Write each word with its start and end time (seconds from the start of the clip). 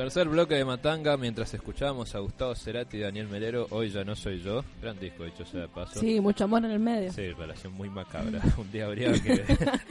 Tercer 0.00 0.30
bloque 0.30 0.54
de 0.54 0.64
Matanga, 0.64 1.18
mientras 1.18 1.52
escuchábamos 1.52 2.14
a 2.14 2.20
Gustavo 2.20 2.54
Cerati 2.54 2.96
y 2.96 3.00
Daniel 3.00 3.28
Melero, 3.28 3.66
Hoy 3.68 3.90
ya 3.90 4.02
no 4.02 4.16
soy 4.16 4.40
yo. 4.40 4.64
Gran 4.80 4.98
disco, 4.98 5.26
dicho 5.26 5.44
sea 5.44 5.60
de 5.60 5.68
paso. 5.68 6.00
Sí, 6.00 6.18
mucho 6.20 6.44
amor 6.44 6.64
en 6.64 6.70
el 6.70 6.78
medio. 6.78 7.12
Sí, 7.12 7.30
relación 7.32 7.74
muy 7.74 7.90
macabra. 7.90 8.40
un 8.56 8.72
día 8.72 8.86
habría 8.86 9.12
que... 9.12 9.44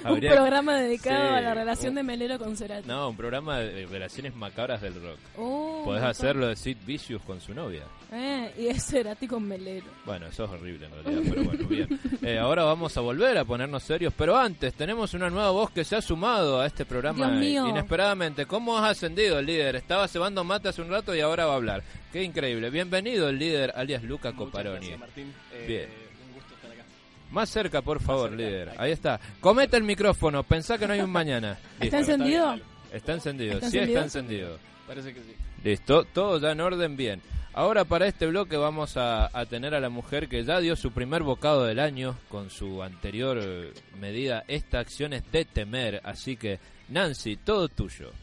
un 0.05 0.19
programa 0.27 0.77
dedicado 0.77 1.35
a 1.35 1.41
la 1.41 1.53
relación 1.53 1.93
de 1.93 2.01
Melero 2.01 2.39
con 2.39 2.57
Cerati. 2.57 2.87
No, 2.87 3.09
un 3.09 3.17
programa 3.17 3.59
de 3.59 3.85
relaciones 3.85 4.35
macabras 4.35 4.81
del 4.81 4.95
rock. 4.95 5.19
Oh, 5.37 5.83
Podés 5.85 6.03
hacerlo 6.03 6.47
de 6.47 6.55
Sid 6.55 6.77
Vicious 6.87 7.21
con 7.21 7.39
su 7.39 7.53
novia. 7.53 7.83
Eh, 8.11 8.51
y 8.57 8.65
es 8.65 8.83
Cerati 8.83 9.27
con 9.27 9.47
Melero. 9.47 9.85
Bueno, 10.07 10.25
eso 10.25 10.45
es 10.45 10.49
horrible 10.49 10.87
en 10.87 11.03
realidad, 11.03 11.21
pero 11.29 11.43
bueno, 11.43 11.67
bien. 11.67 11.99
Eh, 12.23 12.39
ahora 12.39 12.63
vamos 12.63 12.97
a 12.97 13.01
volver 13.01 13.37
a 13.37 13.45
ponernos 13.45 13.83
serios, 13.83 14.11
pero 14.17 14.35
antes 14.35 14.73
tenemos 14.73 15.13
una 15.13 15.29
nueva 15.29 15.51
voz 15.51 15.69
que 15.69 15.83
se 15.83 15.95
ha 15.95 16.01
sumado 16.01 16.59
a 16.59 16.65
este 16.65 16.83
programa 16.83 17.27
Dios 17.27 17.39
mío. 17.39 17.67
inesperadamente. 17.67 18.47
¿Cómo 18.47 18.75
has 18.75 18.89
ascendido 18.89 19.37
el 19.37 19.45
líder? 19.45 19.75
Estaba 19.99 20.07
cebando 20.13 20.45
mate 20.45 20.69
hace 20.69 20.81
un 20.81 20.89
rato 20.89 21.13
y 21.13 21.19
ahora 21.19 21.45
va 21.45 21.51
a 21.51 21.55
hablar. 21.57 21.83
Qué 22.13 22.23
increíble. 22.23 22.69
Bienvenido 22.69 23.27
el 23.27 23.37
líder, 23.37 23.73
alias 23.75 24.01
Luca 24.01 24.31
Coparoni. 24.31 24.77
Gracias, 24.77 24.97
Martín. 24.97 25.33
Eh, 25.51 25.65
Bien. 25.67 25.89
Un 26.25 26.33
gusto 26.35 26.53
estar 26.55 26.71
acá. 26.71 26.83
Más 27.31 27.49
cerca, 27.49 27.81
por 27.81 28.01
favor, 28.01 28.29
cerca, 28.29 28.41
líder. 28.41 28.69
ahí. 28.69 28.75
Ahí 28.77 28.91
está. 28.93 29.19
Comete 29.41 29.75
el 29.75 29.83
micrófono, 29.83 30.43
pensá 30.43 30.77
que 30.77 30.87
no 30.87 30.93
hay 30.93 31.01
un 31.01 31.09
mañana. 31.09 31.59
¿Está 31.81 31.99
encendido? 31.99 32.57
Está 32.93 33.11
encendido, 33.11 33.53
¿Está 33.55 33.69
sí 33.69 33.77
encendido? 33.79 33.99
está 34.05 34.19
encendido. 34.19 34.57
Parece 34.87 35.13
que 35.13 35.19
sí. 35.19 35.35
Listo, 35.65 36.05
todo 36.05 36.39
ya 36.39 36.51
en 36.53 36.61
orden, 36.61 36.95
bien. 36.95 37.21
Ahora 37.51 37.83
para 37.83 38.07
este 38.07 38.25
bloque 38.25 38.55
vamos 38.55 38.95
a, 38.95 39.37
a 39.37 39.45
tener 39.47 39.75
a 39.75 39.81
la 39.81 39.89
mujer 39.89 40.29
que 40.29 40.45
ya 40.45 40.61
dio 40.61 40.77
su 40.77 40.93
primer 40.93 41.23
bocado 41.23 41.65
del 41.65 41.79
año 41.79 42.15
con 42.29 42.49
su 42.49 42.81
anterior 42.81 43.37
eh, 43.41 43.73
medida. 43.99 44.45
Esta 44.47 44.79
acción 44.79 45.11
es 45.11 45.29
de 45.29 45.43
temer, 45.43 45.99
así 46.05 46.37
que 46.37 46.57
Nancy, 46.87 47.35
todo 47.35 47.67
tuyo. 47.67 48.13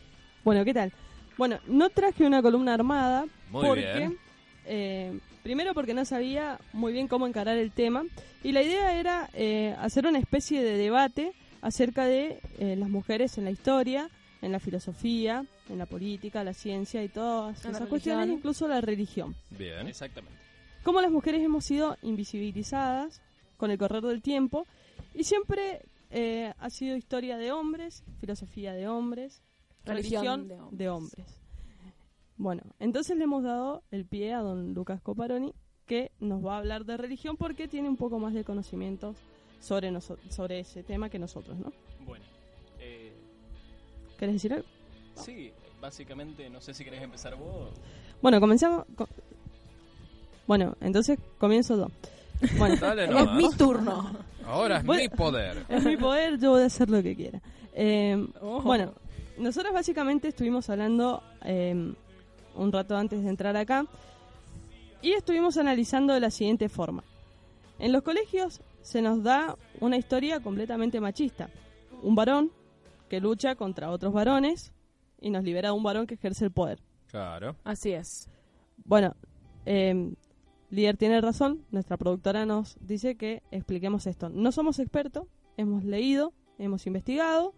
Bueno, 0.43 0.65
¿qué 0.65 0.73
tal? 0.73 0.91
Bueno, 1.37 1.59
no 1.67 1.91
traje 1.91 2.27
una 2.27 2.43
columna 2.43 2.75
armada 2.75 3.27
Muy 3.51 3.67
porque, 3.67 3.83
bien. 3.97 4.19
eh, 4.65 5.19
primero 5.43 5.75
porque 5.75 5.95
no 5.95 6.05
sabía 6.05 6.59
muy 6.73 6.93
bien 6.93 7.09
cómo 7.09 7.27
encarar 7.27 7.59
el 7.59 7.73
tema 7.73 8.05
y 8.43 8.53
la 8.53 8.63
idea 8.63 8.99
era 8.99 9.29
eh, 9.35 9.75
hacer 9.79 10.07
una 10.07 10.19
especie 10.19 10.63
de 10.63 10.77
debate 10.79 11.33
acerca 11.61 12.05
de 12.07 12.41
eh, 12.59 12.77
las 12.77 12.89
mujeres 12.89 13.37
en 13.39 13.45
la 13.45 13.51
historia, 13.51 14.09
en 14.41 14.53
la 14.53 14.61
filosofía, 14.61 15.45
en 15.69 15.79
la 15.79 15.87
política, 15.87 16.45
la 16.45 16.55
ciencia 16.55 17.03
y 17.03 17.09
todas 17.09 17.63
la 17.65 17.71
esas 17.71 17.89
cuestiones, 17.89 18.29
incluso 18.29 18.67
la 18.69 18.81
religión. 18.81 19.35
Bien. 19.51 19.87
Exactamente. 19.89 20.39
Cómo 20.85 21.01
las 21.01 21.11
mujeres 21.11 21.43
hemos 21.43 21.65
sido 21.65 21.97
invisibilizadas 22.03 23.21
con 23.57 23.71
el 23.71 23.79
correr 23.79 24.03
del 24.03 24.23
tiempo 24.23 24.67
y 25.15 25.25
siempre 25.25 25.83
eh, 26.11 26.53
ha 26.59 26.71
sido 26.71 26.97
historia 26.97 27.37
de 27.37 27.51
hombres, 27.53 28.05
filosofía 28.21 28.73
de 28.73 28.87
hombres, 28.87 29.43
Religión 29.87 30.23
religión, 30.25 30.49
de 30.49 30.55
hombres. 30.59 30.79
de 30.79 30.89
hombres. 30.89 31.41
Bueno, 32.39 32.63
entonces 32.81 33.17
le 33.17 33.25
hemos 33.25 33.43
dado 33.43 33.83
el 33.91 34.05
pie 34.05 34.35
a 34.35 34.41
don 34.41 34.75
Lucas 34.75 35.01
Coparoni 35.01 35.55
que 35.87 36.11
nos 36.21 36.45
va 36.45 36.57
a 36.57 36.59
hablar 36.59 36.85
de 36.85 36.97
religión 36.97 37.37
porque 37.37 37.69
tiene 37.69 37.89
un 37.89 37.97
poco 37.97 38.19
más 38.19 38.35
de 38.35 38.45
conocimientos 38.45 39.17
sobre, 39.61 39.91
sobre 40.01 40.61
ese 40.61 40.83
tema 40.83 41.09
que 41.09 41.19
nosotros, 41.19 41.57
¿no? 41.59 41.73
Bueno. 42.05 42.25
eh, 42.81 43.13
¿Querés 44.19 44.35
decir 44.35 44.53
algo? 44.53 44.67
sí, 45.15 45.51
básicamente, 45.81 46.51
no 46.51 46.61
sé 46.61 46.75
si 46.75 46.85
querés 46.85 47.03
empezar 47.03 47.37
vos. 47.37 47.71
Bueno, 48.21 48.39
comenzamos. 48.41 48.85
co- 48.97 49.09
bueno, 50.47 50.77
entonces 50.81 51.19
comienzo 51.39 51.77
yo. 51.77 51.89
Bueno, 52.59 52.77
Dale 52.81 53.05
Es 53.05 53.33
mi 53.33 53.51
turno. 53.57 54.11
Ahora 54.45 54.79
es 54.79 54.85
Bueno. 54.85 55.03
mi 55.03 55.09
poder. 55.09 55.65
es 55.69 55.85
mi 55.85 55.97
poder, 55.97 56.39
yo 56.39 56.51
voy 56.53 56.63
a 56.63 56.67
hacer 56.67 56.91
lo 56.91 57.03
que 57.03 57.17
quiera. 57.17 57.41
Eh. 57.73 58.27
Bueno, 58.63 58.93
nosotros 59.39 59.73
básicamente 59.73 60.29
estuvimos 60.29 60.69
hablando 60.71 61.23
eh, 61.45 61.95
un 62.55 62.73
rato 62.73 62.97
antes 62.97 63.23
de 63.23 63.29
entrar 63.29 63.57
acá 63.57 63.87
y 65.03 65.13
estuvimos 65.13 65.57
analizando 65.57 66.15
de 66.15 66.21
la 66.21 66.31
siguiente 66.31 66.69
forma. 66.69 67.05
En 67.79 67.93
los 67.93 68.03
colegios 68.03 68.61
se 68.83 69.03
nos 69.03 69.23
da 69.23 69.57
una 69.81 69.97
historia 69.97 70.41
completamente 70.41 71.01
machista. 71.01 71.51
Un 72.03 72.15
varón 72.15 72.51
que 73.09 73.21
lucha 73.21 73.55
contra 73.55 73.91
otros 73.91 74.13
varones 74.13 74.73
y 75.21 75.31
nos 75.31 75.45
libera 75.45 75.69
de 75.69 75.75
un 75.75 75.83
varón 75.83 76.07
que 76.07 76.15
ejerce 76.15 76.45
el 76.45 76.51
poder. 76.51 76.81
Claro. 77.09 77.57
Así 77.65 77.93
es. 77.93 78.29
Bueno, 78.85 79.15
eh, 79.65 80.15
Líder 80.71 80.97
tiene 80.97 81.21
razón, 81.21 81.65
nuestra 81.71 81.97
productora 81.97 82.45
nos 82.45 82.77
dice 82.81 83.17
que 83.17 83.43
expliquemos 83.53 84.07
esto. 84.07 84.29
No 84.29 84.51
somos 84.51 84.81
expertos, 84.81 85.29
hemos 85.57 85.85
leído, 85.85 86.33
hemos 86.59 86.87
investigado 86.87 87.55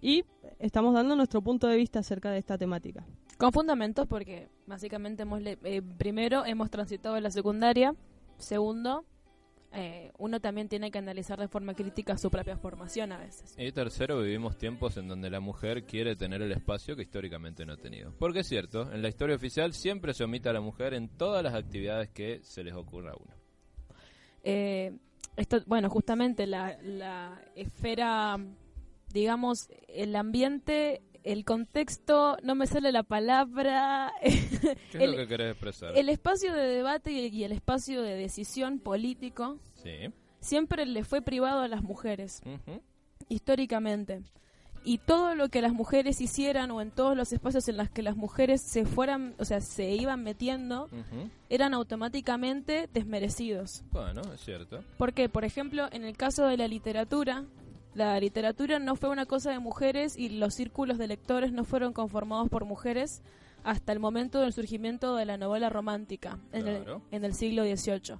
y 0.00 0.24
estamos 0.58 0.94
dando 0.94 1.16
nuestro 1.16 1.42
punto 1.42 1.66
de 1.66 1.76
vista 1.76 1.98
acerca 2.00 2.30
de 2.30 2.38
esta 2.38 2.56
temática. 2.58 3.04
Con 3.36 3.52
fundamentos 3.52 4.06
porque 4.06 4.48
básicamente 4.66 5.22
hemos 5.22 5.40
le- 5.40 5.58
eh, 5.64 5.82
primero 5.82 6.44
hemos 6.44 6.70
transitado 6.70 7.18
la 7.20 7.30
secundaria, 7.30 7.94
segundo 8.36 9.04
eh, 9.70 10.10
uno 10.16 10.40
también 10.40 10.66
tiene 10.68 10.90
que 10.90 10.96
analizar 10.98 11.38
de 11.38 11.46
forma 11.46 11.74
crítica 11.74 12.16
su 12.16 12.30
propia 12.30 12.56
formación 12.56 13.12
a 13.12 13.18
veces. 13.18 13.54
Y 13.58 13.70
tercero, 13.70 14.18
vivimos 14.22 14.56
tiempos 14.56 14.96
en 14.96 15.08
donde 15.08 15.28
la 15.28 15.40
mujer 15.40 15.84
quiere 15.84 16.16
tener 16.16 16.40
el 16.40 16.52
espacio 16.52 16.96
que 16.96 17.02
históricamente 17.02 17.66
no 17.66 17.74
ha 17.74 17.76
tenido. 17.76 18.12
Porque 18.18 18.40
es 18.40 18.48
cierto, 18.48 18.90
en 18.90 19.02
la 19.02 19.08
historia 19.08 19.36
oficial 19.36 19.74
siempre 19.74 20.14
se 20.14 20.24
omite 20.24 20.48
a 20.48 20.54
la 20.54 20.62
mujer 20.62 20.94
en 20.94 21.08
todas 21.10 21.42
las 21.44 21.54
actividades 21.54 22.08
que 22.08 22.40
se 22.42 22.64
les 22.64 22.72
ocurra 22.74 23.12
a 23.12 23.16
uno. 23.16 23.34
Eh, 24.42 24.96
esto, 25.36 25.58
bueno, 25.66 25.90
justamente 25.90 26.46
la, 26.46 26.78
la 26.82 27.38
esfera, 27.54 28.38
digamos, 29.12 29.68
el 29.88 30.14
ambiente, 30.16 31.02
el 31.24 31.44
contexto, 31.44 32.36
no 32.42 32.54
me 32.54 32.66
sale 32.66 32.92
la 32.92 33.02
palabra, 33.02 34.12
¿Qué 34.22 34.28
es 34.28 34.94
El- 34.94 35.10
lo 35.12 35.16
que 35.18 35.26
querés 35.28 35.50
expresar? 35.52 35.96
el 35.96 36.08
espacio 36.08 36.52
de 36.54 36.62
debate 36.66 37.12
y 37.12 37.26
el, 37.26 37.34
y 37.34 37.44
el 37.44 37.52
espacio 37.52 38.02
de 38.02 38.14
decisión 38.14 38.78
político 38.78 39.58
Sí. 39.74 40.12
siempre 40.40 40.86
le 40.86 41.04
fue 41.04 41.20
privado 41.22 41.60
a 41.60 41.68
las 41.68 41.82
mujeres, 41.82 42.42
históricamente. 43.28 44.22
Y 44.84 44.98
todo 44.98 45.34
lo 45.34 45.48
que 45.48 45.60
las 45.60 45.72
mujeres 45.72 46.20
hicieran 46.20 46.70
o 46.70 46.80
en 46.80 46.92
todos 46.92 47.16
los 47.16 47.32
espacios 47.32 47.68
en 47.68 47.76
los 47.76 47.90
que 47.90 48.00
las 48.02 48.16
mujeres 48.16 48.62
se 48.62 48.86
fueran, 48.86 49.34
o 49.38 49.44
sea, 49.44 49.60
se 49.60 49.90
iban 49.94 50.22
metiendo, 50.22 50.88
eran 51.50 51.74
automáticamente 51.74 52.88
desmerecidos. 52.94 53.82
Bueno, 53.90 54.22
es 54.32 54.40
cierto. 54.40 54.82
Porque, 54.96 55.28
por 55.28 55.44
ejemplo, 55.44 55.88
en 55.90 56.04
el 56.04 56.16
caso 56.16 56.46
de 56.46 56.56
la 56.56 56.68
literatura, 56.68 57.44
la 57.98 58.18
literatura 58.20 58.78
no 58.78 58.96
fue 58.96 59.10
una 59.10 59.26
cosa 59.26 59.50
de 59.50 59.58
mujeres 59.58 60.16
y 60.16 60.28
los 60.30 60.54
círculos 60.54 60.96
de 60.98 61.08
lectores 61.08 61.52
no 61.52 61.64
fueron 61.64 61.92
conformados 61.92 62.48
por 62.48 62.64
mujeres 62.64 63.22
hasta 63.64 63.92
el 63.92 63.98
momento 64.00 64.40
del 64.40 64.52
surgimiento 64.52 65.16
de 65.16 65.24
la 65.26 65.36
novela 65.36 65.68
romántica 65.68 66.38
en, 66.52 66.62
Claro. 66.62 67.02
el, 67.10 67.16
en 67.16 67.24
el 67.24 67.34
siglo 67.34 67.64
XVIII. 67.64 68.18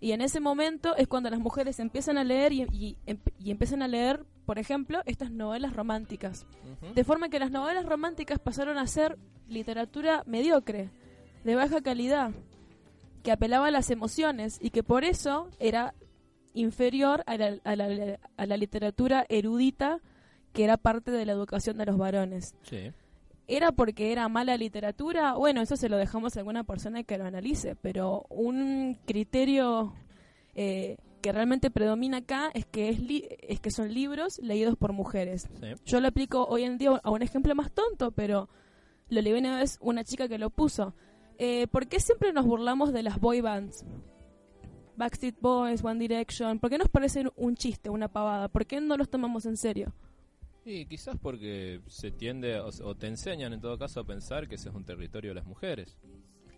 Y 0.00 0.12
en 0.12 0.20
ese 0.20 0.40
momento 0.40 0.94
es 0.96 1.08
cuando 1.08 1.28
las 1.30 1.40
mujeres 1.40 1.80
empiezan 1.80 2.18
a 2.18 2.24
leer 2.24 2.52
y, 2.52 2.62
y, 2.72 2.96
em- 3.06 3.18
y 3.38 3.50
empiezan 3.50 3.82
a 3.82 3.88
leer, 3.88 4.24
por 4.44 4.58
ejemplo, 4.58 5.00
estas 5.06 5.30
novelas 5.30 5.72
románticas. 5.74 6.46
De 6.94 7.02
forma 7.02 7.28
que 7.30 7.38
las 7.38 7.50
novelas 7.50 7.84
románticas 7.86 8.38
pasaron 8.38 8.78
a 8.78 8.86
ser 8.86 9.18
literatura 9.48 10.22
mediocre, 10.26 10.90
de 11.44 11.54
baja 11.54 11.80
calidad, 11.80 12.30
que 13.22 13.32
apelaba 13.32 13.68
a 13.68 13.70
las 13.70 13.90
emociones 13.90 14.58
y 14.60 14.70
que 14.70 14.82
por 14.82 15.02
eso 15.04 15.48
era 15.58 15.94
inferior 16.56 17.22
a 17.26 17.36
la, 17.36 17.58
a 17.64 17.76
la- 17.76 18.18
a 18.36 18.46
la 18.46 18.56
literatura 18.56 19.24
erudita 19.28 20.00
que 20.52 20.64
era 20.64 20.76
parte 20.76 21.10
de 21.10 21.24
la 21.26 21.32
educación 21.32 21.76
de 21.78 21.86
los 21.86 21.96
varones. 21.98 22.54
Sí. 22.62 22.90
¿Era 23.48 23.70
porque 23.72 24.10
era 24.10 24.28
mala 24.28 24.56
literatura? 24.56 25.34
Bueno, 25.34 25.60
eso 25.60 25.76
se 25.76 25.88
lo 25.88 25.96
dejamos 25.98 26.36
a 26.36 26.40
alguna 26.40 26.64
persona 26.64 27.04
que 27.04 27.16
lo 27.18 27.26
analice, 27.26 27.76
pero 27.76 28.24
un 28.30 28.98
criterio 29.06 29.92
eh, 30.56 30.96
que 31.22 31.30
realmente 31.32 31.70
predomina 31.70 32.18
acá 32.18 32.50
es 32.54 32.66
que, 32.66 32.88
es, 32.88 32.98
li- 33.00 33.28
es 33.42 33.60
que 33.60 33.70
son 33.70 33.92
libros 33.94 34.38
leídos 34.42 34.76
por 34.76 34.92
mujeres. 34.92 35.48
Sí. 35.60 35.66
Yo 35.84 36.00
lo 36.00 36.08
aplico 36.08 36.44
hoy 36.46 36.64
en 36.64 36.78
día 36.78 37.00
a 37.02 37.10
un 37.10 37.22
ejemplo 37.22 37.54
más 37.54 37.70
tonto, 37.70 38.10
pero 38.12 38.48
lo 39.10 39.20
leí 39.20 39.32
una 39.34 39.58
vez 39.58 39.78
una 39.80 40.02
chica 40.04 40.26
que 40.26 40.38
lo 40.38 40.50
puso. 40.50 40.94
Eh, 41.38 41.66
¿Por 41.68 41.86
qué 41.86 42.00
siempre 42.00 42.32
nos 42.32 42.46
burlamos 42.46 42.92
de 42.92 43.02
las 43.02 43.20
boy 43.20 43.42
bands? 43.42 43.84
Backstreet 44.96 45.36
Boys, 45.40 45.84
One 45.84 45.98
Direction. 46.00 46.58
¿Por 46.58 46.70
qué 46.70 46.78
nos 46.78 46.88
parece 46.88 47.24
un 47.36 47.56
chiste, 47.56 47.90
una 47.90 48.08
pavada? 48.08 48.48
¿Por 48.48 48.66
qué 48.66 48.80
no 48.80 48.96
los 48.96 49.08
tomamos 49.08 49.46
en 49.46 49.56
serio? 49.56 49.92
Y 50.64 50.86
quizás 50.86 51.16
porque 51.20 51.80
se 51.86 52.10
tiende, 52.10 52.58
o, 52.58 52.70
o 52.84 52.94
te 52.96 53.06
enseñan 53.06 53.52
en 53.52 53.60
todo 53.60 53.78
caso 53.78 54.00
a 54.00 54.04
pensar 54.04 54.48
que 54.48 54.56
ese 54.56 54.68
es 54.68 54.74
un 54.74 54.84
territorio 54.84 55.30
de 55.30 55.34
las 55.36 55.46
mujeres. 55.46 55.96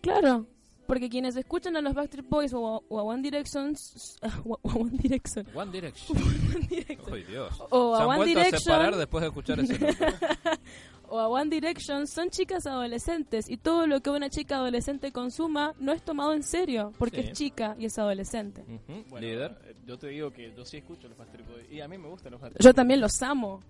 Claro, 0.01 0.47
porque 0.87 1.11
quienes 1.11 1.37
escuchan 1.37 1.77
a 1.77 1.83
los 1.83 1.93
Backstreet 1.93 2.27
Boys 2.27 2.55
o, 2.55 2.83
o 2.89 2.99
a 2.99 3.03
One 3.03 3.21
Direction, 3.23 3.75
o 4.45 4.59
a 4.65 4.75
One 4.75 4.97
Direction, 4.97 5.47
One 5.55 5.71
Direction. 5.71 6.17
One 6.57 6.67
Direction, 6.69 7.15
Ay, 7.15 7.25
Dios. 7.25 7.63
o 7.69 7.95
Se 7.97 8.03
a 8.03 8.05
han 8.05 8.09
One 8.09 8.17
vuelto 8.35 8.41
a 8.41 8.45
separar 8.59 8.95
Direction, 8.95 8.99
después 8.99 9.21
de 9.21 9.27
escuchar 9.29 9.61
ese. 9.61 9.79
o 11.11 11.19
a 11.19 11.29
One 11.29 11.51
Direction 11.51 12.07
son 12.07 12.31
chicas 12.31 12.67
adolescentes 12.67 13.49
y 13.49 13.57
todo 13.57 13.87
lo 13.87 14.01
que 14.01 14.11
una 14.11 14.31
chica 14.31 14.57
adolescente 14.57 15.13
consuma 15.13 15.75
no 15.81 15.93
es 15.93 16.03
tomado 16.03 16.33
en 16.35 16.43
serio 16.43 16.93
porque 16.99 17.23
Sí. 17.23 17.29
es 17.29 17.39
chica 17.39 17.77
y 17.79 17.87
es 17.87 17.99
adolescente. 17.99 18.65
Bueno, 19.11 19.27
Líder. 19.27 19.59
eh, 19.65 19.75
yo 19.87 19.99
te 19.99 20.09
digo 20.09 20.31
que 20.33 20.53
yo 20.55 20.65
sí 20.65 20.77
escucho 20.79 21.09
los 21.09 21.17
Backstreet 21.17 21.49
Boys 21.49 21.71
y 21.71 21.81
a 21.81 21.89
mí 21.89 21.99
me 21.99 22.09
gustan 22.09 22.33
los 22.33 22.41
Backstreet 22.41 22.65
Yo 22.65 22.75
también 22.75 23.01
los 23.01 23.23
amo. 23.23 23.61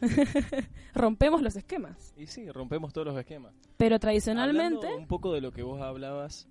Rompemos 0.94 1.42
los 1.42 1.56
esquemas. 1.56 2.14
Y 2.16 2.26
sí, 2.26 2.50
rompemos 2.50 2.92
todos 2.92 3.06
los 3.08 3.18
esquemas. 3.18 3.52
Pero 3.76 3.98
tradicionalmente, 3.98 4.76
Hablando 4.86 4.98
un 4.98 5.06
poco 5.06 5.32
de 5.32 5.40
lo 5.40 5.52
que 5.52 5.62
vos 5.62 5.80
hablabas, 5.80 6.48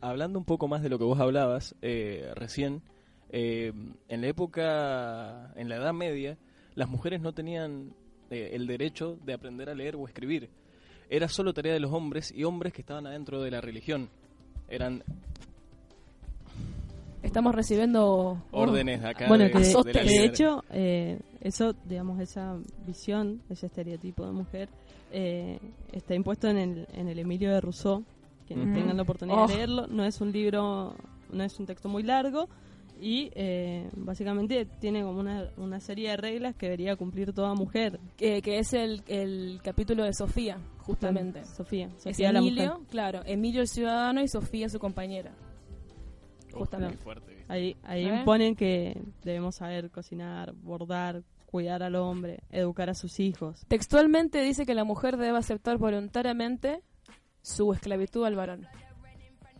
hablando 0.00 0.38
un 0.38 0.44
poco 0.44 0.68
más 0.68 0.82
de 0.82 0.88
lo 0.88 0.98
que 0.98 1.04
vos 1.04 1.18
hablabas 1.20 1.74
eh, 1.82 2.30
recién, 2.34 2.82
eh, 3.30 3.72
en 4.08 4.20
la 4.20 4.26
época, 4.28 5.52
en 5.56 5.68
la 5.68 5.76
Edad 5.76 5.92
Media, 5.92 6.38
las 6.74 6.88
mujeres 6.88 7.20
no 7.20 7.32
tenían 7.34 7.94
eh, 8.30 8.50
el 8.52 8.66
derecho 8.66 9.18
de 9.24 9.34
aprender 9.34 9.68
a 9.70 9.74
leer 9.74 9.96
o 9.96 10.06
escribir. 10.06 10.48
Era 11.10 11.28
solo 11.28 11.52
tarea 11.52 11.72
de 11.72 11.80
los 11.80 11.92
hombres 11.92 12.32
y 12.34 12.44
hombres 12.44 12.72
que 12.72 12.80
estaban 12.82 13.06
adentro 13.06 13.42
de 13.42 13.50
la 13.50 13.60
religión. 13.60 14.08
Eran 14.68 15.02
estamos 17.22 17.54
recibiendo 17.54 18.42
órdenes 18.52 19.02
de 19.02 19.08
acá. 19.08 19.28
Bueno, 19.28 19.44
de, 19.44 19.50
que 19.50 19.58
de, 19.58 19.68
azotes. 19.68 19.92
de 19.92 19.92
la 19.94 20.00
que 20.00 20.06
de 20.08 20.14
líder. 20.14 20.30
hecho, 20.30 20.64
eh, 20.70 21.18
eso, 21.40 21.74
digamos, 21.84 22.20
esa 22.20 22.56
visión, 22.86 23.42
ese 23.50 23.66
estereotipo 23.66 24.24
de 24.26 24.32
mujer, 24.32 24.68
eh, 25.10 25.58
está 25.92 26.14
impuesto 26.14 26.48
en 26.48 26.58
el, 26.58 26.88
en 26.92 27.08
el 27.08 27.18
Emilio 27.18 27.50
de 27.50 27.60
Rousseau. 27.60 28.04
Quienes 28.46 28.74
tengan 28.74 28.96
la 28.96 29.02
oportunidad 29.04 29.44
Oh. 29.44 29.48
de 29.48 29.56
leerlo, 29.56 29.86
no 29.86 30.04
es 30.04 30.20
un 30.20 30.30
libro, 30.30 30.94
no 31.30 31.44
es 31.44 31.58
un 31.58 31.64
texto 31.64 31.88
muy 31.88 32.02
largo 32.02 32.46
y 33.00 33.30
eh, 33.34 33.88
básicamente 33.96 34.66
tiene 34.80 35.02
como 35.02 35.20
una, 35.20 35.50
una 35.56 35.80
serie 35.80 36.10
de 36.10 36.16
reglas 36.16 36.54
que 36.56 36.66
debería 36.66 36.96
cumplir 36.96 37.32
toda 37.32 37.54
mujer. 37.54 38.00
que, 38.16 38.40
que 38.42 38.58
es 38.58 38.72
el, 38.72 39.02
el 39.06 39.60
capítulo 39.62 40.04
de 40.04 40.12
Sofía, 40.12 40.58
justamente. 40.78 41.44
Sofía, 41.44 41.90
Es 41.96 42.02
Sofía 42.04 42.32
la 42.32 42.40
mujer. 42.40 42.58
Emilio, 42.58 42.86
claro, 42.90 43.22
Emilio 43.26 43.60
el 43.60 43.68
ciudadano 43.68 44.22
y 44.22 44.28
Sofía 44.28 44.68
su 44.68 44.78
compañera. 44.78 45.32
Justamente. 46.52 46.96
fuerte. 46.98 47.44
Ahí, 47.48 47.76
ahí 47.82 48.06
imponen 48.06 48.54
que 48.54 49.02
debemos 49.22 49.56
saber 49.56 49.90
cocinar, 49.90 50.52
bordar, 50.54 51.24
cuidar 51.46 51.82
al 51.82 51.96
hombre, 51.96 52.40
educar 52.50 52.90
a 52.90 52.94
sus 52.94 53.20
hijos. 53.20 53.64
Textualmente 53.68 54.40
dice 54.40 54.64
que 54.64 54.74
la 54.74 54.84
mujer 54.84 55.16
debe 55.16 55.36
aceptar 55.36 55.78
voluntariamente 55.78 56.80
su 57.42 57.72
esclavitud 57.72 58.24
al 58.24 58.36
varón. 58.36 58.66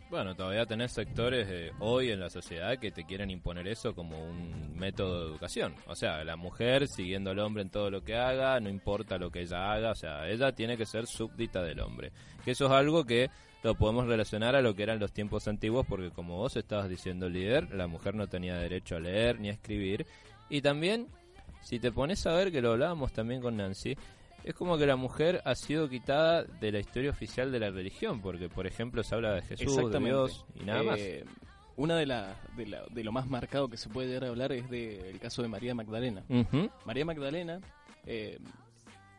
Bueno, 0.09 0.35
todavía 0.35 0.67
tenés 0.67 0.91
sectores 0.91 1.47
eh, 1.49 1.71
hoy 1.79 2.11
en 2.11 2.19
la 2.19 2.29
sociedad 2.29 2.77
que 2.77 2.91
te 2.91 3.05
quieren 3.05 3.31
imponer 3.31 3.67
eso 3.67 3.95
como 3.95 4.23
un 4.23 4.77
método 4.77 5.21
de 5.21 5.31
educación. 5.31 5.75
O 5.87 5.95
sea, 5.95 6.23
la 6.23 6.35
mujer 6.35 6.87
siguiendo 6.87 7.31
al 7.31 7.39
hombre 7.39 7.63
en 7.63 7.69
todo 7.69 7.89
lo 7.89 8.03
que 8.03 8.15
haga, 8.15 8.59
no 8.59 8.69
importa 8.69 9.17
lo 9.17 9.31
que 9.31 9.41
ella 9.41 9.73
haga, 9.73 9.91
o 9.91 9.95
sea, 9.95 10.29
ella 10.29 10.51
tiene 10.51 10.77
que 10.77 10.85
ser 10.85 11.07
súbdita 11.07 11.63
del 11.63 11.79
hombre. 11.79 12.11
Que 12.43 12.51
eso 12.51 12.67
es 12.67 12.71
algo 12.71 13.03
que 13.03 13.31
lo 13.63 13.73
podemos 13.73 14.05
relacionar 14.05 14.55
a 14.55 14.61
lo 14.61 14.75
que 14.75 14.83
eran 14.83 14.99
los 14.99 15.11
tiempos 15.11 15.47
antiguos, 15.47 15.87
porque 15.87 16.11
como 16.11 16.37
vos 16.37 16.55
estabas 16.55 16.87
diciendo, 16.87 17.27
líder, 17.27 17.73
la 17.73 17.87
mujer 17.87 18.13
no 18.13 18.27
tenía 18.27 18.57
derecho 18.57 18.97
a 18.97 18.99
leer 18.99 19.39
ni 19.39 19.49
a 19.49 19.53
escribir. 19.53 20.05
Y 20.49 20.61
también, 20.61 21.07
si 21.63 21.79
te 21.79 21.91
pones 21.91 22.27
a 22.27 22.33
ver, 22.33 22.51
que 22.51 22.61
lo 22.61 22.73
hablábamos 22.73 23.11
también 23.11 23.41
con 23.41 23.57
Nancy, 23.57 23.97
es 24.45 24.53
como 24.53 24.77
que 24.77 24.85
la 24.85 24.95
mujer 24.95 25.41
ha 25.43 25.55
sido 25.55 25.89
quitada 25.89 26.43
de 26.43 26.71
la 26.71 26.79
historia 26.79 27.09
oficial 27.09 27.51
de 27.51 27.59
la 27.59 27.69
religión, 27.71 28.21
porque 28.21 28.47
por 28.47 28.65
ejemplo 28.67 29.03
se 29.03 29.13
habla 29.15 29.33
de 29.33 29.41
Jesús, 29.41 29.75
de. 29.91 29.99
Dios 29.99 30.45
y 30.59 30.63
nada 30.63 30.83
más. 30.83 30.99
Eh, 30.99 31.25
Una 31.77 31.97
de, 31.97 32.05
la, 32.05 32.35
de, 32.55 32.67
la- 32.67 32.85
de 32.89 33.03
lo 33.03 33.11
más 33.11 33.27
marcado 33.27 33.67
que 33.67 33.75
se 33.75 33.89
puede 33.89 34.07
llegar 34.07 34.23
a 34.23 34.27
hablar 34.29 34.53
es 34.53 34.69
del 34.69 35.19
caso 35.19 35.41
de 35.41 35.49
María 35.49 35.75
Magdalena. 35.75 36.23
María 36.85 37.03
Magdalena 37.03 37.59
eh, 38.05 38.39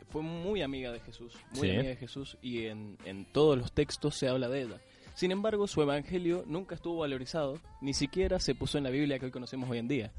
fue 0.09 0.23
muy 0.23 0.63
amiga 0.63 0.91
de 0.91 0.99
Jesús, 1.01 1.33
muy 1.51 1.67
Sí. 1.67 1.75
amiga 1.75 1.89
de 1.89 1.95
Jesús 1.97 2.35
y 2.41 2.65
en, 2.65 2.97
en 3.05 3.25
todos 3.31 3.57
los 3.59 3.71
textos 3.73 4.15
se 4.15 4.27
habla 4.27 4.49
de 4.49 4.63
ella. 4.63 4.77
Sin 5.13 5.31
embargo, 5.31 5.67
su 5.67 5.81
evangelio 5.83 6.43
nunca 6.47 6.73
estuvo 6.75 6.97
valorizado, 6.99 7.59
ni 7.81 7.93
siquiera 7.93 8.39
se 8.39 8.55
puso 8.55 8.77
en 8.79 8.85
la 8.85 8.89
Biblia 8.91 9.19
que 9.19 9.25
hoy 9.25 9.31
conocemos 9.31 9.69
hoy 9.69 9.77
en 9.79 9.87
día. 9.87 10.11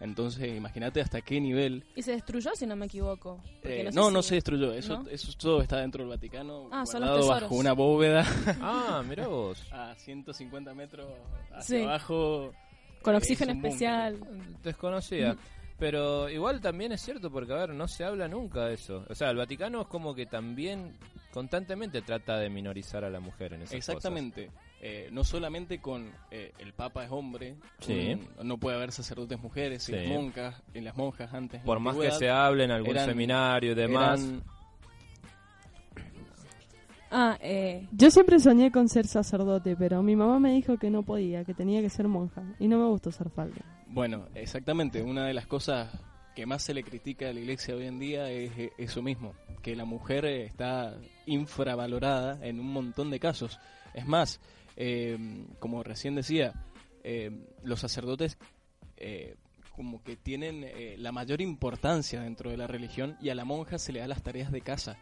Entonces, 0.00 0.56
imagínate 0.56 1.00
hasta 1.00 1.20
qué 1.22 1.40
nivel. 1.40 1.84
Y 1.96 2.02
se 2.02 2.12
destruyó, 2.12 2.50
si 2.54 2.66
no 2.66 2.76
me 2.76 2.86
equivoco. 2.86 3.42
Eh, 3.64 3.86
sé 3.88 3.96
no, 3.96 4.10
no, 4.10 4.22
si- 4.22 4.28
se 4.30 4.34
destruyó. 4.36 4.72
Eso, 4.72 5.02
¿No? 5.02 5.08
eso 5.10 5.32
todo 5.36 5.60
está 5.60 5.78
dentro 5.78 6.02
del 6.02 6.10
Vaticano, 6.10 6.68
Ah, 6.70 6.84
bajo 6.92 7.54
una 7.56 7.72
bóveda 7.72 8.24
Ah, 8.60 9.02
mira 9.08 9.26
vos. 9.26 9.60
a 9.72 9.94
150 9.96 10.72
metros 10.74 11.08
hacia 11.52 11.78
Sí. 11.78 11.82
abajo. 11.84 12.52
Con 13.02 13.14
Eh, 13.14 13.18
oxígeno 13.18 13.52
es 13.52 13.56
especial. 13.58 14.18
Desconocida. 14.62 15.36
Pero 15.78 16.28
igual 16.28 16.60
también 16.60 16.90
es 16.92 17.00
cierto 17.00 17.30
porque, 17.30 17.52
a 17.52 17.56
ver, 17.56 17.70
no 17.70 17.86
se 17.86 18.02
habla 18.04 18.26
nunca 18.26 18.66
de 18.66 18.74
eso. 18.74 19.04
O 19.08 19.14
sea, 19.14 19.30
el 19.30 19.36
Vaticano 19.36 19.80
es 19.82 19.86
como 19.86 20.12
que 20.14 20.26
también 20.26 20.92
constantemente 21.32 22.02
trata 22.02 22.36
de 22.36 22.50
minorizar 22.50 23.04
a 23.04 23.10
la 23.10 23.20
mujer 23.20 23.52
en 23.52 23.62
esas 23.62 23.74
Exactamente. 23.74 24.50
Eh, 24.80 25.08
no 25.10 25.24
solamente 25.24 25.80
con 25.80 26.12
eh, 26.30 26.52
el 26.58 26.72
Papa 26.72 27.04
es 27.04 27.10
hombre, 27.10 27.56
Sí. 27.80 28.16
un- 28.38 28.46
no 28.48 28.58
puede 28.58 28.76
haber 28.76 28.92
sacerdotes 28.92 29.40
mujeres 29.40 29.88
y 29.88 29.92
Sí. 29.92 29.98
las 29.98 30.06
monjas, 30.08 30.62
y 30.72 30.80
las 30.80 30.96
monjas 30.96 31.34
antes. 31.34 31.60
Por 31.62 31.80
más 31.80 31.96
que 31.96 32.12
se 32.12 32.30
hable 32.30 32.64
en 32.64 32.70
algún 32.70 32.90
eran- 32.92 33.06
seminario 33.08 33.72
y 33.72 33.74
demás. 33.74 34.20
eran- 34.22 34.42
Ah, 37.10 37.38
eh, 37.40 37.86
Yo 37.92 38.10
siempre 38.10 38.38
soñé 38.38 38.70
con 38.70 38.88
ser 38.88 39.06
sacerdote, 39.06 39.74
pero 39.76 40.02
mi 40.02 40.14
mamá 40.14 40.38
me 40.38 40.52
dijo 40.52 40.76
que 40.76 40.90
no 40.90 41.02
podía, 41.02 41.42
que 41.44 41.54
tenía 41.54 41.80
que 41.80 41.88
ser 41.88 42.06
monja. 42.06 42.42
Y 42.58 42.68
no 42.68 42.78
me 42.78 42.84
gustó 42.86 43.10
ser 43.10 43.30
falda. 43.30 43.56
Bueno, 43.86 44.26
exactamente. 44.34 45.02
Una 45.02 45.26
de 45.26 45.32
las 45.32 45.46
cosas 45.46 45.88
que 46.36 46.44
más 46.44 46.62
se 46.62 46.74
le 46.74 46.84
critica 46.84 47.30
a 47.30 47.32
la 47.32 47.40
iglesia 47.40 47.74
hoy 47.74 47.86
en 47.86 47.98
día 47.98 48.30
es 48.30 48.52
eh, 48.58 48.72
eso 48.76 49.00
mismo, 49.02 49.32
que 49.62 49.74
la 49.74 49.86
mujer 49.86 50.26
está 50.26 50.96
infravalorada 51.26 52.38
en 52.46 52.60
un 52.60 52.70
montón 52.72 53.10
de 53.10 53.18
casos. 53.18 53.58
Es 53.94 54.06
más, 54.06 54.38
eh, 54.80 55.18
como 55.58 55.82
recién 55.82 56.14
decía, 56.14 56.54
eh, 57.04 57.30
los 57.64 57.80
sacerdotes 57.80 58.38
eh, 58.96 59.34
como 59.76 60.02
que 60.02 60.16
tienen 60.16 60.62
eh, 60.64 60.94
la 60.98 61.12
mayor 61.12 61.40
importancia 61.40 62.20
dentro 62.22 62.50
de 62.50 62.56
la 62.56 62.66
religión 62.66 63.16
y 63.20 63.28
a 63.30 63.34
la 63.34 63.44
monja 63.44 63.78
se 63.78 63.92
le 63.92 64.00
da 64.00 64.06
las 64.08 64.22
tareas 64.22 64.50
de 64.52 64.60
casa, 64.60 64.96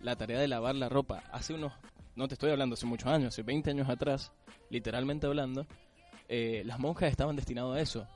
la 0.00 0.16
tarea 0.16 0.38
de 0.40 0.48
lavar 0.48 0.74
la 0.76 0.88
ropa. 0.88 1.22
Hace 1.32 1.54
unos, 1.54 1.72
no 2.14 2.26
te 2.28 2.34
estoy 2.34 2.50
hablando 2.50 2.74
hace 2.74 2.86
muchos 2.86 3.08
años, 3.08 3.28
hace 3.34 3.42
20 3.42 3.70
años 3.70 3.88
atrás, 3.88 4.32
literalmente 4.70 5.26
hablando, 5.26 5.66
eh, 6.28 6.62
las 6.64 6.78
monjas 6.78 7.10
estaban 7.10 7.36
destinadas 7.36 7.76
a 7.76 7.80
eso. 7.80 8.06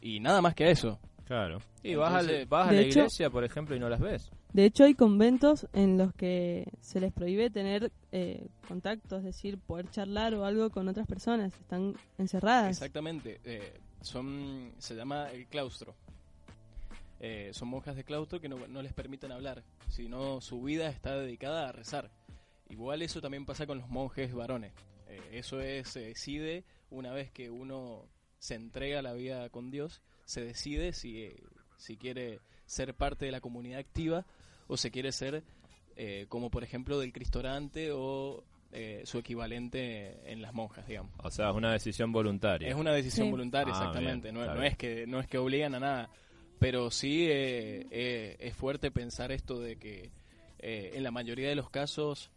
Y 0.00 0.20
nada 0.20 0.40
más 0.40 0.54
que 0.54 0.64
a 0.64 0.70
eso. 0.70 0.98
Claro. 1.26 1.58
Y 1.82 1.94
vas, 1.96 2.12
al- 2.14 2.20
Entonces, 2.30 2.48
vas 2.48 2.68
a 2.68 2.72
la 2.72 2.80
hecho- 2.80 2.98
iglesia, 3.00 3.30
por 3.30 3.44
ejemplo, 3.44 3.74
y 3.76 3.80
no 3.80 3.88
las 3.88 4.00
ves. 4.00 4.30
De 4.52 4.64
hecho, 4.64 4.84
hay 4.84 4.94
conventos 4.94 5.66
en 5.72 5.98
los 5.98 6.14
que 6.14 6.66
se 6.80 7.00
les 7.00 7.12
prohíbe 7.12 7.50
tener 7.50 7.92
eh, 8.12 8.48
contacto, 8.66 9.18
es 9.18 9.24
decir, 9.24 9.58
poder 9.58 9.90
charlar 9.90 10.34
o 10.34 10.44
algo 10.44 10.70
con 10.70 10.88
otras 10.88 11.06
personas. 11.06 11.52
Están 11.60 11.94
encerradas. 12.16 12.70
Exactamente. 12.70 13.40
eh, 13.44 13.74
son 14.00 14.72
Se 14.78 14.94
llama 14.94 15.30
el 15.30 15.46
claustro. 15.46 15.94
Eh, 17.20 17.50
son 17.52 17.68
monjas 17.68 17.96
de 17.96 18.04
claustro 18.04 18.40
que 18.40 18.48
no, 18.48 18.66
no 18.68 18.80
les 18.80 18.92
permiten 18.92 19.32
hablar, 19.32 19.64
sino 19.88 20.40
su 20.40 20.62
vida 20.62 20.88
está 20.88 21.18
dedicada 21.18 21.68
a 21.68 21.72
rezar. 21.72 22.10
Igual 22.68 23.02
eso 23.02 23.20
también 23.20 23.44
pasa 23.44 23.66
con 23.66 23.78
los 23.78 23.88
monjes 23.88 24.32
varones. 24.32 24.72
Eh, 25.08 25.20
eso 25.32 25.60
es, 25.60 25.88
se 25.88 26.00
decide 26.00 26.64
una 26.90 27.12
vez 27.12 27.30
que 27.30 27.50
uno 27.50 28.06
se 28.38 28.54
entrega 28.54 29.02
la 29.02 29.14
vida 29.14 29.48
con 29.50 29.70
Dios, 29.70 30.00
se 30.24 30.42
decide 30.42 30.92
si, 30.92 31.34
si 31.76 31.96
quiere 31.96 32.40
ser 32.66 32.94
parte 32.94 33.24
de 33.24 33.32
la 33.32 33.40
comunidad 33.40 33.80
activa 33.80 34.26
o 34.68 34.76
se 34.76 34.90
quiere 34.92 35.10
ser 35.12 35.42
eh, 35.96 36.26
como 36.28 36.48
por 36.50 36.62
ejemplo 36.62 37.00
del 37.00 37.12
Cristorante 37.12 37.90
o 37.92 38.44
eh, 38.70 39.02
su 39.04 39.18
equivalente 39.18 40.30
en 40.30 40.42
las 40.42 40.54
monjas, 40.54 40.86
digamos. 40.86 41.12
O 41.24 41.30
sea, 41.30 41.50
es 41.50 41.56
una 41.56 41.72
decisión 41.72 42.12
voluntaria. 42.12 42.68
Es 42.68 42.74
una 42.76 42.92
decisión 42.92 43.26
Sí. 43.26 43.30
voluntaria, 43.32 43.72
Ah, 43.74 43.78
exactamente. 43.78 44.30
bien, 44.30 44.46
no, 44.46 44.54
no 44.54 44.62
es 44.62 44.76
que 44.76 45.06
no 45.06 45.18
es 45.20 45.26
que 45.26 45.38
obligan 45.38 45.74
a 45.74 45.80
nada, 45.80 46.10
pero 46.60 46.90
sí 46.90 47.26
eh, 47.28 47.86
eh, 47.90 48.36
es 48.38 48.54
fuerte 48.54 48.90
pensar 48.90 49.32
esto 49.32 49.58
de 49.58 49.76
que 49.76 50.10
eh, 50.60 50.92
en 50.94 51.02
la 51.02 51.10
mayoría 51.10 51.48
de 51.48 51.54
los 51.54 51.70
casos 51.70 52.30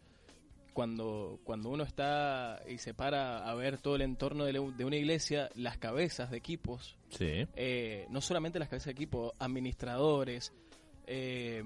cuando 0.74 1.40
cuando 1.44 1.68
uno 1.70 1.84
está 1.84 2.62
y 2.70 2.78
se 2.78 2.94
para 2.94 3.50
a 3.50 3.54
ver 3.56 3.78
todo 3.78 3.96
el 3.98 4.04
entorno 4.04 4.46
de, 4.46 4.54
la- 4.54 4.62
de 4.62 4.86
una 4.86 4.96
iglesia, 4.96 5.50
las 5.56 5.78
cabezas 5.78 6.32
de 6.32 6.38
equipos, 6.38 6.96
Sí. 7.10 7.46
eh, 7.56 8.06
no 8.10 8.22
solamente 8.22 8.58
las 8.58 8.70
cabezas 8.70 8.86
de 8.86 8.92
equipo, 8.94 9.34
administradores, 9.38 10.54
eh, 11.14 11.62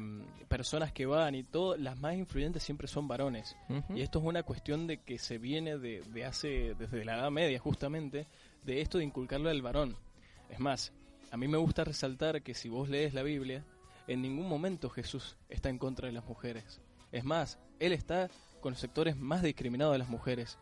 personas 0.48 0.92
que 0.92 1.06
van 1.06 1.36
y 1.36 1.44
todo, 1.44 1.78
las 1.78 2.00
más 2.00 2.16
influyentes 2.16 2.64
siempre 2.64 2.88
son 2.88 3.08
varones. 3.08 3.56
Y 3.94 4.02
esto 4.02 4.18
es 4.18 4.26
una 4.26 4.42
cuestión 4.42 4.88
de 4.88 4.98
que 5.04 5.20
se 5.20 5.38
viene 5.38 5.78
de, 5.78 6.02
de 6.02 6.26
hace, 6.26 6.74
desde 6.74 7.06
la 7.06 7.16
Edad 7.16 7.30
Media 7.30 7.60
justamente, 7.60 8.26
de 8.64 8.82
esto 8.82 8.98
de 8.98 9.04
inculcarlo 9.04 9.52
al 9.52 9.62
varón. 9.62 9.98
Es 10.50 10.60
más, 10.60 10.94
a 11.30 11.38
mí 11.38 11.48
me 11.48 11.58
gusta 11.58 11.84
resaltar 11.84 12.42
que 12.42 12.56
si 12.56 12.70
vos 12.70 12.90
lees 12.90 13.14
la 13.14 13.22
Biblia, 13.22 13.64
en 14.08 14.24
ningún 14.24 14.50
momento 14.50 14.90
Jesús 14.90 15.38
está 15.48 15.70
en 15.70 15.78
contra 15.78 16.08
de 16.08 16.14
las 16.14 16.26
mujeres. 16.26 16.82
Es 17.12 17.24
más, 17.24 17.60
Él 17.80 17.94
está 17.94 18.30
con 18.62 18.72
los 18.74 18.80
sectores 18.80 19.16
más 19.16 19.44
discriminados 19.44 19.94
de 19.94 20.00
las 20.00 20.10
mujeres, 20.10 20.58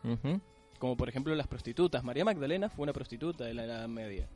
como 0.78 0.94
por 0.94 1.08
ejemplo 1.08 1.34
las 1.34 1.46
prostitutas. 1.46 2.04
María 2.04 2.26
Magdalena 2.26 2.68
fue 2.68 2.82
una 2.82 2.92
prostituta 2.92 3.44
de 3.44 3.54
la 3.54 3.64
Edad 3.64 3.88
Media. 3.88 4.28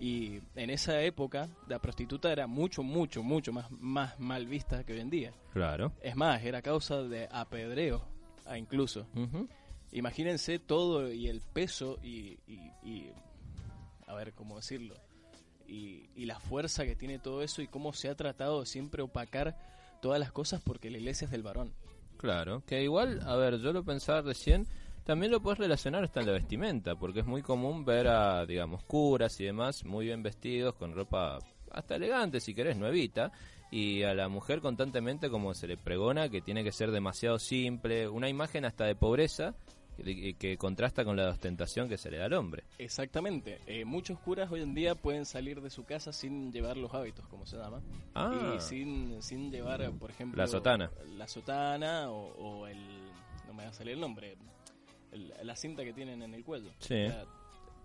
Y 0.00 0.40
en 0.54 0.70
esa 0.70 1.00
época 1.02 1.48
la 1.66 1.80
prostituta 1.80 2.30
era 2.30 2.46
mucho, 2.46 2.82
mucho, 2.82 3.22
mucho 3.22 3.52
más, 3.52 3.70
más 3.72 4.18
mal 4.20 4.46
vista 4.46 4.84
que 4.84 4.92
hoy 4.92 5.00
en 5.00 5.10
día. 5.10 5.32
Claro. 5.52 5.92
Es 6.02 6.14
más, 6.14 6.42
era 6.44 6.62
causa 6.62 7.02
de 7.02 7.28
apedreo, 7.32 8.04
ah, 8.46 8.56
incluso. 8.56 9.06
Ujú. 9.14 9.48
Imagínense 9.92 10.58
todo 10.58 11.12
y 11.12 11.28
el 11.28 11.40
peso 11.40 11.98
y, 12.02 12.38
y- 12.46 12.70
y- 12.84 13.10
a 14.06 14.14
ver 14.14 14.32
cómo 14.34 14.56
decirlo, 14.56 14.94
y, 15.66 16.08
y 16.14 16.24
la 16.26 16.38
fuerza 16.40 16.84
que 16.86 16.94
tiene 16.96 17.18
todo 17.18 17.42
eso 17.42 17.60
y 17.60 17.66
cómo 17.68 17.92
se 17.92 18.08
ha 18.08 18.14
tratado 18.14 18.60
de 18.60 18.66
siempre 18.66 19.02
opacar 19.02 19.56
todas 20.00 20.18
las 20.20 20.30
cosas 20.32 20.62
porque 20.64 20.90
la 20.90 20.98
iglesia 20.98 21.26
es 21.26 21.30
del 21.30 21.42
varón. 21.42 21.72
Claro, 22.16 22.62
que 22.66 22.82
igual, 22.82 23.20
a 23.26 23.36
ver, 23.36 23.58
yo 23.60 23.72
lo 23.72 23.84
pensaba 23.84 24.22
recién, 24.22 24.66
también 25.08 25.32
lo 25.32 25.40
puedes 25.40 25.58
relacionar 25.58 26.04
hasta 26.04 26.20
en 26.20 26.26
la 26.26 26.32
vestimenta, 26.32 26.94
porque 26.94 27.20
es 27.20 27.26
muy 27.26 27.40
común 27.40 27.82
ver 27.82 28.08
a, 28.08 28.44
digamos, 28.44 28.84
curas 28.84 29.40
y 29.40 29.44
demás 29.46 29.82
muy 29.86 30.04
bien 30.04 30.22
vestidos, 30.22 30.74
con 30.74 30.94
ropa 30.94 31.38
hasta 31.70 31.96
elegante, 31.96 32.40
si 32.40 32.54
querés, 32.54 32.76
nuevita, 32.76 33.32
y 33.70 34.02
a 34.02 34.12
la 34.12 34.28
mujer 34.28 34.60
constantemente 34.60 35.30
como 35.30 35.54
se 35.54 35.66
le 35.66 35.78
pregona 35.78 36.28
que 36.28 36.42
tiene 36.42 36.62
que 36.62 36.72
ser 36.72 36.90
demasiado 36.90 37.38
simple, 37.38 38.06
una 38.06 38.28
imagen 38.28 38.66
hasta 38.66 38.84
de 38.84 38.96
pobreza 38.96 39.54
que, 39.96 40.34
que 40.34 40.58
contrasta 40.58 41.06
con 41.06 41.16
la 41.16 41.30
ostentación 41.30 41.88
que 41.88 41.96
se 41.96 42.10
le 42.10 42.18
da 42.18 42.26
al 42.26 42.34
hombre. 42.34 42.64
Exactamente. 42.76 43.60
Eh, 43.66 43.86
muchos 43.86 44.18
curas 44.18 44.52
hoy 44.52 44.60
en 44.60 44.74
día 44.74 44.94
pueden 44.94 45.24
salir 45.24 45.62
de 45.62 45.70
su 45.70 45.86
casa 45.86 46.12
sin 46.12 46.52
llevar 46.52 46.76
los 46.76 46.92
hábitos, 46.92 47.26
como 47.28 47.46
se 47.46 47.56
llama. 47.56 47.80
Ah, 48.14 48.56
Y 48.56 48.60
sin, 48.60 49.22
sin 49.22 49.50
llevar, 49.50 49.90
por 49.92 50.10
ejemplo... 50.10 50.36
La 50.36 50.46
sotana. 50.46 50.90
La 51.16 51.26
sotana 51.26 52.10
o, 52.10 52.34
o 52.34 52.66
el... 52.66 52.78
No 53.46 53.54
me 53.54 53.62
va 53.64 53.70
a 53.70 53.72
salir 53.72 53.94
el 53.94 54.00
nombre. 54.00 54.36
La 55.12 55.56
cinta 55.56 55.84
que 55.84 55.92
tienen 55.92 56.22
en 56.22 56.34
el 56.34 56.44
cuello. 56.44 56.70
Sí. 56.78 57.04
O 57.04 57.08
sea, 57.08 57.24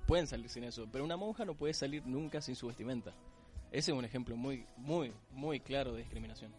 pueden 0.06 0.28
salir 0.28 0.50
sin 0.50 0.64
eso. 0.64 0.88
Pero 0.92 1.04
una 1.04 1.18
monja 1.18 1.46
no 1.46 1.56
puede 1.56 1.74
salir 1.74 2.06
nunca 2.06 2.42
sin 2.42 2.56
su 2.56 2.68
vestimenta. 2.68 3.14
Ese 3.72 3.92
es 3.92 3.98
un 3.98 4.06
ejemplo 4.06 4.36
muy, 4.36 4.66
muy, 4.78 5.12
muy 5.32 5.60
claro 5.60 5.94
de 5.94 6.00
discriminación. 6.00 6.52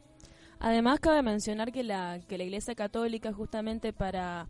Además, 0.58 1.00
cabe 1.00 1.22
mencionar 1.22 1.72
que 1.72 1.82
la, 1.82 2.20
que 2.26 2.38
la 2.38 2.44
Iglesia 2.44 2.74
Católica, 2.74 3.32
justamente 3.32 3.92
para, 3.92 4.48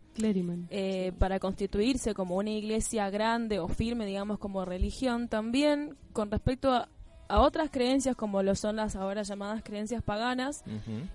eh, 0.69 1.11
para 1.19 1.39
constituirse 1.39 2.13
como 2.13 2.37
una 2.37 2.51
iglesia 2.51 3.09
grande 3.09 3.59
o 3.59 3.67
firme, 3.67 4.05
digamos, 4.05 4.39
como 4.39 4.63
religión, 4.65 5.27
también 5.27 5.97
con 6.13 6.31
respecto 6.31 6.71
a, 6.71 6.87
a 7.27 7.41
otras 7.41 7.69
creencias, 7.69 8.15
como 8.15 8.43
lo 8.43 8.55
son 8.55 8.77
las 8.77 8.95
ahora 8.95 9.23
llamadas 9.23 9.63
creencias 9.63 10.03
paganas, 10.03 10.63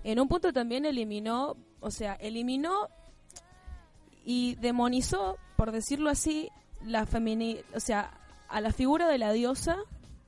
en 0.03 0.19
un 0.19 0.27
punto 0.27 0.53
también 0.53 0.85
eliminó, 0.85 1.55
o 1.79 1.89
sea, 1.89 2.13
eliminó 2.15 2.89
y 4.25 4.55
demonizó, 4.55 5.37
por 5.55 5.71
decirlo 5.71 6.09
así, 6.09 6.49
la 6.85 7.05
femini, 7.05 7.57
o 7.75 7.79
sea, 7.79 8.11
a 8.49 8.61
la 8.61 8.71
figura 8.71 9.07
de 9.07 9.17
la 9.17 9.31
diosa 9.31 9.77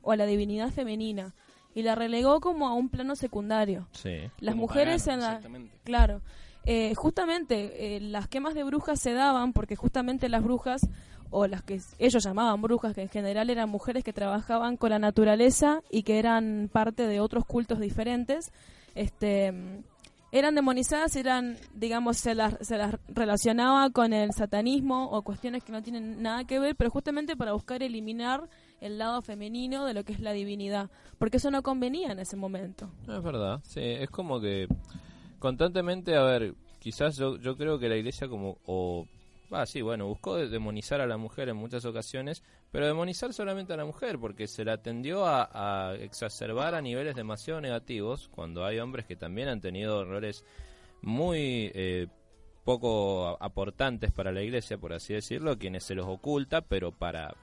o 0.02 0.12
a 0.12 0.16
la 0.16 0.26
divinidad 0.26 0.70
femenina 0.70 1.34
y 1.76 1.84
la 1.84 1.96
relegó 1.96 2.40
como 2.40 2.68
a 2.68 2.74
un 2.74 2.90
plano 2.90 3.16
secundario. 3.16 3.88
sí. 3.92 4.30
Las 4.40 4.54
Como 4.54 4.64
mujeres 4.64 5.04
pagano, 5.04 5.14
en 5.14 5.28
la 5.28 5.36
Exactamente. 5.36 5.78
Claro. 5.84 6.22
Eh, 6.66 6.94
justamente 6.96 7.98
eh, 7.98 8.00
las 8.00 8.28
quemas 8.30 8.54
de 8.54 8.64
brujas 8.64 9.00
se 9.00 9.14
daban 9.14 9.52
porque 9.52 9.76
justamente 9.76 10.30
las 10.30 10.44
brujas 10.44 10.82
o 11.30 11.48
las 11.48 11.62
que 11.64 11.82
ellos 11.98 12.24
llamaban 12.24 12.62
brujas, 12.62 12.94
que 12.94 13.02
en 13.02 13.10
general 13.10 13.50
eran 13.50 13.68
mujeres 13.68 14.04
que 14.04 14.14
trabajaban 14.14 14.78
con 14.78 14.92
la 14.92 15.00
naturaleza 15.00 15.82
y 15.90 16.04
que 16.04 16.20
eran 16.20 16.70
parte 16.72 17.08
de 17.08 17.20
otros 17.20 17.44
cultos 17.46 17.80
diferentes, 17.80 18.52
este, 18.94 19.84
eran 20.34 20.56
demonizadas, 20.56 21.16
eran, 21.16 21.58
digamos, 21.76 22.18
se 22.18 22.34
las, 22.34 22.58
se 22.62 22.76
las 22.76 22.96
relacionaba 23.08 23.92
con 23.92 24.14
el 24.14 24.32
satanismo 24.34 25.12
o 25.12 25.22
cuestiones 25.22 25.64
que 25.64 25.72
no 25.72 25.84
tienen 25.84 26.24
nada 26.24 26.44
que 26.46 26.58
ver, 26.58 26.76
pero 26.76 26.90
justamente 26.90 27.38
para 27.38 27.54
buscar 27.54 27.84
eliminar 27.84 28.50
el 28.82 28.98
lado 28.98 29.22
femenino 29.22 29.86
de 29.86 29.94
lo 29.94 30.04
que 30.04 30.14
es 30.14 30.20
la 30.20 30.32
divinidad, 30.32 30.90
porque 31.20 31.38
eso 31.38 31.52
no 31.52 31.62
convenía 31.62 32.12
en 32.12 32.18
ese 32.18 32.36
momento. 32.36 32.90
Es 33.08 33.22
verdad, 33.22 33.62
sí, 33.64 33.82
es 33.84 34.10
como 34.10 34.42
que 34.42 34.68
constantemente, 35.38 36.16
a 36.16 36.24
ver, 36.24 36.56
quizás 36.80 37.16
yo, 37.16 37.38
yo 37.38 37.56
creo 37.56 37.78
que 37.78 37.88
la 37.88 37.96
iglesia 37.96 38.28
como, 38.28 38.58
o, 38.66 39.06
ah, 39.54 39.66
sí, 39.66 39.82
bueno, 39.82 40.08
buscó 40.08 40.36
de- 40.36 40.50
demonizar 40.50 41.02
a 41.02 41.08
la 41.08 41.18
mujer 41.18 41.50
en 41.50 41.58
muchas 41.58 41.86
ocasiones, 41.86 42.44
pero 42.72 42.88
demonizar 42.88 43.34
solamente 43.34 43.74
a 43.74 43.78
la 43.78 43.86
mujer, 43.86 44.20
porque 44.20 44.48
se 44.48 44.66
la 44.66 44.82
tendió 44.82 45.26
a, 45.26 45.96
exacerbar 46.00 46.76
a 46.76 46.82
niveles 46.82 47.16
demasiado 47.16 47.62
negativos, 47.62 48.30
cuando 48.30 48.66
hay 48.66 48.80
hombres 48.80 49.06
que 49.06 49.16
también 49.16 49.48
han 49.48 49.62
tenido 49.62 50.06
roles 50.06 50.44
muy 51.02 51.72
eh, 51.74 52.08
poco 52.64 53.38
aportantes 53.42 54.12
para 54.12 54.32
la 54.32 54.42
iglesia, 54.42 54.78
por 54.78 54.94
así 54.94 55.14
decirlo, 55.14 55.58
quienes 55.58 55.84
se 55.84 55.96
los 55.96 56.06
oculta, 56.08 56.62
pero 56.62 56.92
para 56.92 57.36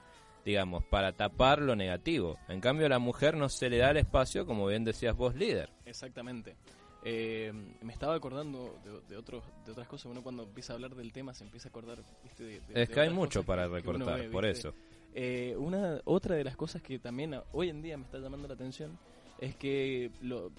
digamos, 0.45 0.83
para 0.85 1.13
tapar 1.13 1.59
lo 1.61 1.75
negativo. 1.75 2.37
En 2.49 2.61
cambio, 2.61 2.87
a 2.87 2.89
la 2.89 2.99
mujer 2.99 3.35
no 3.37 3.49
se 3.49 3.69
le 3.69 3.77
da 3.77 3.91
el 3.91 3.97
espacio, 3.97 4.45
como 4.45 4.65
bien 4.65 4.83
decías 4.83 5.15
vos, 5.15 5.35
líder. 5.35 5.69
Exactamente. 5.85 6.55
Eh, 7.03 7.51
me 7.81 7.93
estaba 7.93 8.13
acordando 8.15 8.75
de, 8.83 9.01
de 9.09 9.17
otros, 9.17 9.43
de 9.65 9.71
otras 9.71 9.87
cosas. 9.87 10.05
Uno 10.11 10.21
cuando 10.21 10.43
empieza 10.43 10.73
a 10.73 10.75
hablar 10.75 10.93
del 10.95 11.11
tema 11.11 11.33
se 11.33 11.43
empieza 11.43 11.67
a 11.67 11.71
acordar. 11.71 11.99
¿viste? 12.23 12.43
de- 12.43 12.59
de- 12.61 12.83
Es 12.83 12.89
que 12.89 12.99
hay 12.99 13.09
mucho 13.09 13.43
para 13.43 13.63
que- 13.69 13.81
que 13.81 13.89
uno 13.89 13.97
recortar, 13.99 14.19
ve, 14.21 14.29
por 14.29 14.45
eso. 14.45 14.73
Eh, 15.13 15.55
una 15.57 15.99
otra 16.05 16.35
de 16.35 16.43
las 16.43 16.55
cosas 16.55 16.81
que 16.81 16.99
también 16.99 17.35
hoy 17.53 17.69
en 17.69 17.81
día 17.81 17.97
me 17.97 18.03
está 18.05 18.17
llamando 18.19 18.47
la 18.47 18.53
atención 18.53 18.97
es 19.39 19.55
que 19.55 20.11
lo 20.21 20.51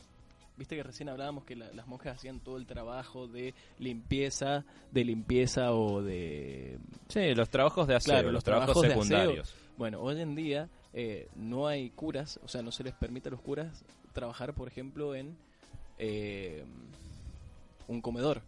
viste 0.59 0.77
que 0.77 0.83
recién 0.83 1.09
hablábamos 1.09 1.45
que 1.45 1.57
la- 1.57 1.73
las 1.73 1.87
monjas 1.87 2.17
hacían 2.17 2.39
todo 2.41 2.57
el 2.59 2.67
trabajo 2.67 3.27
de 3.27 3.55
limpieza, 3.79 4.65
de 4.91 5.05
limpieza 5.05 5.73
o 5.73 6.03
de 6.03 6.79
Sí, 7.09 7.35
los 7.35 7.49
trabajos 7.49 7.87
de 7.89 7.95
aseo, 7.95 8.13
Claro, 8.15 8.27
los, 8.27 8.35
los 8.35 8.45
trabajos, 8.45 8.81
trabajos 8.83 9.09
de 9.09 9.15
aseo. 9.15 9.21
secundarios. 9.23 9.55
bueno, 9.79 10.01
hoy 10.01 10.21
en 10.21 10.35
día 10.35 10.69
eh, 10.93 11.29
no 11.37 11.67
hay 11.69 11.89
curas, 11.91 12.39
o 12.45 12.49
sea, 12.49 12.61
no 12.63 12.71
se 12.73 12.85
les 12.85 12.93
permite 12.95 13.29
a 13.29 13.33
los 13.33 13.41
curas 13.41 13.83
trabajar, 14.13 14.53
por 14.55 14.69
ejemplo, 14.69 15.15
en 15.15 15.35
eh, 15.99 16.65
un 17.89 18.01
comedor. 18.01 18.43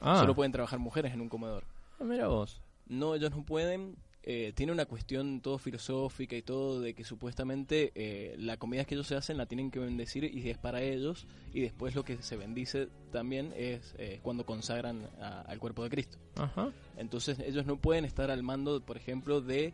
Ah, 0.00 0.18
Solo 0.20 0.34
pueden 0.34 0.52
trabajar 0.52 0.78
mujeres 0.78 1.12
en 1.12 1.20
un 1.20 1.28
comedor. 1.28 1.64
mira 2.00 2.28
vos. 2.28 2.60
No, 2.88 3.14
ellos 3.14 3.30
no 3.30 3.44
pueden. 3.44 3.96
Eh, 4.22 4.52
tiene 4.54 4.70
una 4.72 4.84
cuestión 4.84 5.40
todo 5.40 5.56
filosófica 5.56 6.36
y 6.36 6.42
todo 6.42 6.80
de 6.80 6.92
que 6.92 7.04
supuestamente 7.04 7.90
eh, 7.94 8.34
la 8.38 8.58
comida 8.58 8.84
que 8.84 8.94
ellos 8.94 9.06
se 9.06 9.16
hacen 9.16 9.38
la 9.38 9.46
tienen 9.46 9.70
que 9.70 9.78
bendecir 9.78 10.24
y 10.24 10.50
es 10.50 10.58
para 10.58 10.82
ellos 10.82 11.26
y 11.54 11.60
después 11.62 11.94
lo 11.94 12.04
que 12.04 12.20
se 12.22 12.36
bendice 12.36 12.88
también 13.12 13.54
es 13.56 13.94
eh, 13.96 14.20
cuando 14.22 14.44
consagran 14.44 15.08
a- 15.22 15.40
al 15.40 15.58
cuerpo 15.58 15.84
de 15.84 15.88
Cristo. 15.90 16.18
Ajá. 16.36 16.70
Entonces 16.98 17.38
ellos 17.38 17.64
no 17.64 17.76
pueden 17.78 18.04
estar 18.04 18.30
al 18.30 18.42
mando, 18.42 18.82
por 18.82 18.98
ejemplo, 18.98 19.40
de 19.40 19.72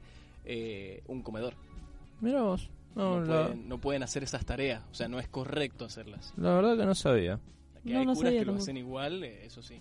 un 1.09 1.23
comedor. 1.23 1.55
Mira 2.21 2.43
vos. 2.43 2.71
No, 2.97 3.21
No, 3.21 3.27
la, 3.27 3.43
pueden, 3.45 3.69
no 3.69 3.79
pueden 3.79 4.03
hacer 4.03 4.25
esas 4.25 4.45
tareas, 4.45 4.83
o 4.91 4.95
sea, 4.95 5.07
no 5.07 5.21
es 5.21 5.29
correcto 5.29 5.85
hacerlas. 5.85 6.33
la 6.37 6.55
verdad 6.55 6.77
que 6.77 6.87
no 6.87 6.95
sabía. 6.97 7.39
Que 7.85 7.93
No, 7.93 8.01
hay 8.01 8.07
no 8.07 8.15
curas 8.15 8.27
sabía 8.29 8.41
que 8.41 8.45
lo 8.47 8.53
tampoco. 8.53 8.63
hacen 8.65 8.77
igual, 8.79 9.23
eh, 9.25 9.45
eso 9.47 9.63
sí. 9.63 9.81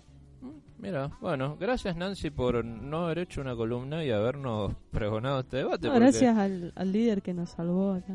Mira, 0.78 1.10
bueno, 1.20 1.56
gracias 1.58 1.96
Nancy 1.96 2.30
por 2.30 2.62
no 2.64 3.06
haber 3.06 3.20
hecho 3.20 3.40
una 3.40 3.56
columna 3.56 4.04
y 4.04 4.10
habernos 4.10 4.74
pregonado 4.92 5.40
este 5.40 5.56
debate. 5.56 5.86
No, 5.88 5.94
porque- 5.94 6.00
gracias 6.10 6.36
al, 6.36 6.72
al 6.76 6.92
líder 6.92 7.22
que 7.22 7.32
nos 7.34 7.50
salvó 7.50 7.94
acá. 7.94 8.12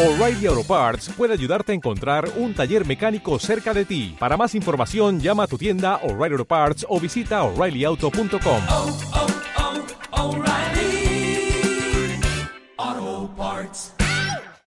O'Reilly 0.00 0.46
Auto 0.46 0.64
Parts 0.66 1.10
puede 1.16 1.34
ayudarte 1.34 1.72
a 1.72 1.74
encontrar 1.74 2.28
un 2.36 2.54
taller 2.54 2.86
mecánico 2.86 3.38
cerca 3.38 3.74
de 3.74 3.84
ti. 3.84 4.16
Para 4.18 4.36
más 4.36 4.54
información, 4.54 5.18
llama 5.20 5.42
a 5.42 5.46
tu 5.48 5.58
tienda 5.58 5.96
O'Reilly 6.02 6.32
Auto 6.34 6.44
Parts 6.46 6.86
o 6.88 6.98
visita 7.00 7.42
oreillyauto.com. 7.42 8.62
oh, 8.70 8.98
oh, 9.14 9.17